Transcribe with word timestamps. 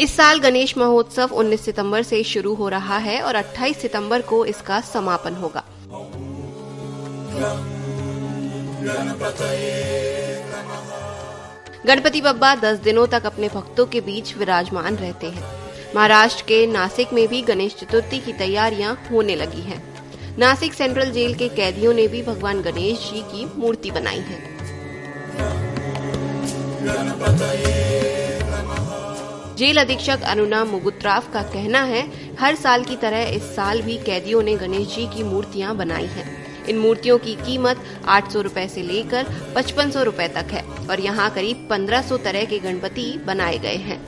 इस 0.00 0.16
साल 0.16 0.38
गणेश 0.38 0.76
महोत्सव 0.78 1.28
19 1.34 1.60
सितंबर 1.60 2.02
से 2.02 2.22
शुरू 2.24 2.54
हो 2.54 2.68
रहा 2.68 2.98
है 2.98 3.20
और 3.22 3.36
28 3.36 3.76
सितंबर 3.76 4.22
को 4.22 4.44
इसका 4.46 4.80
समापन 4.80 5.34
होगा 5.34 5.64
गणपति 11.86 12.20
बब्बा 12.20 12.54
10 12.56 12.82
दिनों 12.84 13.06
तक 13.06 13.26
अपने 13.26 13.48
भक्तों 13.48 13.86
के 13.86 14.00
बीच 14.00 14.36
विराजमान 14.36 14.96
रहते 14.96 15.26
हैं 15.26 15.44
महाराष्ट्र 15.94 16.44
के 16.48 16.66
नासिक 16.66 17.12
में 17.12 17.26
भी 17.28 17.42
गणेश 17.42 17.76
चतुर्थी 17.76 18.18
की 18.18 18.32
तैयारियाँ 18.38 18.96
होने 19.10 19.36
लगी 19.36 19.60
हैं। 19.62 19.87
नासिक 20.38 20.74
सेंट्रल 20.74 21.10
जेल 21.10 21.34
के 21.34 21.48
कैदियों 21.48 21.92
ने 21.94 22.06
भी 22.08 22.22
भगवान 22.22 22.60
गणेश 22.62 22.98
जी 23.04 23.20
की 23.30 23.44
मूर्ति 23.56 23.90
बनाई 23.90 24.20
है 24.20 24.36
जेल 29.56 29.80
अधीक्षक 29.80 30.22
अनुना 30.24 30.64
मुगुत्राव 30.64 31.22
का 31.32 31.42
कहना 31.44 31.82
है, 31.82 32.06
हर 32.40 32.54
साल 32.54 32.84
की 32.84 32.96
तरह 32.96 33.30
इस 33.30 33.42
साल 33.56 33.82
भी 33.82 33.96
कैदियों 33.98 34.42
ने 34.42 34.54
गणेश 34.56 34.94
जी 34.94 35.06
की 35.06 35.22
मूर्तियाँ 35.22 35.74
बनाई 35.76 36.06
हैं। 36.08 36.26
इन 36.68 36.78
मूर्तियों 36.78 37.18
की 37.18 37.34
कीमत 37.36 37.82
800 38.08 38.42
रुपए 38.42 38.66
से 38.68 38.82
लेकर 38.82 39.26
5500 39.56 40.04
रुपए 40.04 40.28
तक 40.28 40.52
है 40.52 40.62
और 40.90 41.00
यहाँ 41.00 41.30
करीब 41.34 41.68
1500 41.68 42.22
तरह 42.24 42.44
के 42.44 42.58
गणपति 42.58 43.12
बनाए 43.26 43.58
गए 43.58 43.76
हैं 43.88 44.00